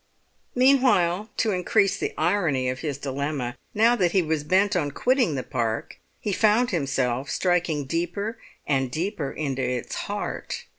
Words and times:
Meanwhile, 0.55 1.29
to 1.37 1.51
increase 1.51 1.99
the 1.99 2.15
irony 2.17 2.69
of 2.69 2.79
his 2.79 2.97
dilemma, 2.97 3.55
now 3.75 3.95
that 3.95 4.13
he 4.13 4.23
was 4.23 4.43
bent 4.43 4.75
on 4.75 4.89
quitting 4.89 5.35
the 5.35 5.43
Park 5.43 5.99
he 6.19 6.33
found 6.33 6.71
himself 6.71 7.29
striking 7.29 7.85
deeper 7.85 8.39
and 8.65 8.89
deeper 8.89 9.31
into 9.31 9.61
its 9.61 9.93
heart. 10.09 10.65